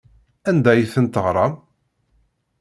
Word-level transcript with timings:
Anda 0.49 0.69
ay 0.71 0.83
ten-teɣram? 0.93 1.53